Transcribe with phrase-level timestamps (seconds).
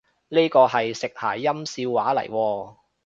[0.29, 2.75] 呢個係食諧音笑話嚟喎？